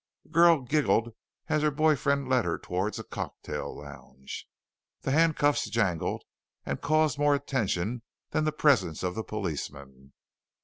[0.25, 1.13] A girl giggled
[1.47, 4.47] as her boy friend led her towards a cocktail lounge.
[5.01, 6.23] The handcuffs jangled
[6.65, 8.01] and caused more attention
[8.31, 10.13] than the presence of the policeman.